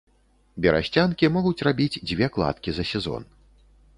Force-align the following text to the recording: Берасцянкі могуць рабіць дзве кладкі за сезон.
Берасцянкі 0.63 1.29
могуць 1.35 1.63
рабіць 1.69 2.01
дзве 2.11 2.31
кладкі 2.37 2.69
за 2.79 2.83
сезон. 2.93 3.29